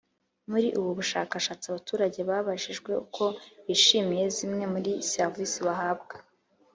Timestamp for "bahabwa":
5.67-6.15